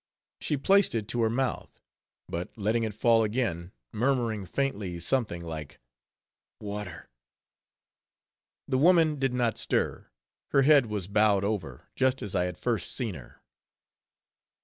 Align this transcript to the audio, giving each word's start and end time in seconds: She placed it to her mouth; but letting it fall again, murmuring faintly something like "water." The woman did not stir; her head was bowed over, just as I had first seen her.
She 0.39 0.57
placed 0.57 0.95
it 0.95 1.07
to 1.09 1.21
her 1.21 1.29
mouth; 1.29 1.79
but 2.27 2.49
letting 2.57 2.81
it 2.81 2.95
fall 2.95 3.23
again, 3.23 3.71
murmuring 3.91 4.47
faintly 4.47 4.99
something 4.99 5.43
like 5.43 5.79
"water." 6.59 7.11
The 8.67 8.79
woman 8.79 9.19
did 9.19 9.35
not 9.35 9.59
stir; 9.59 10.07
her 10.47 10.63
head 10.63 10.87
was 10.87 11.07
bowed 11.07 11.43
over, 11.43 11.87
just 11.95 12.23
as 12.23 12.33
I 12.33 12.45
had 12.45 12.57
first 12.57 12.91
seen 12.95 13.13
her. 13.13 13.43